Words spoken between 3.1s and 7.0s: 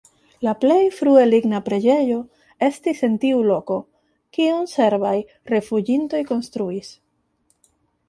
tiu loko, kiun serbaj rifuĝintoj konstruis.